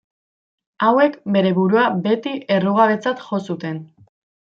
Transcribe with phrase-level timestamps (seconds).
[0.85, 3.83] Hauek bere burua beti errugabetzat jo zuten.